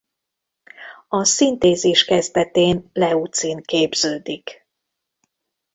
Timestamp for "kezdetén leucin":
2.05-3.61